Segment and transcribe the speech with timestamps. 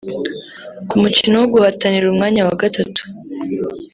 [0.89, 3.01] Ku mukino wo guhatanira umwanya wa gatatu